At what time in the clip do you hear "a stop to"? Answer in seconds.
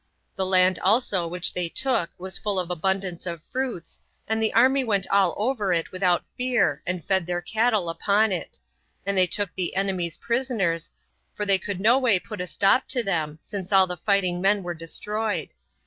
12.41-13.03